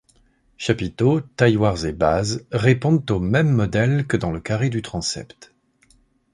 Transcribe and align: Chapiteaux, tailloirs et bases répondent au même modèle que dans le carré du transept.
Chapiteaux, 0.57 1.21
tailloirs 1.35 1.85
et 1.85 1.91
bases 1.93 2.47
répondent 2.51 3.11
au 3.11 3.19
même 3.19 3.51
modèle 3.53 4.07
que 4.07 4.17
dans 4.17 4.31
le 4.31 4.39
carré 4.39 4.71
du 4.71 4.81
transept. 4.81 5.53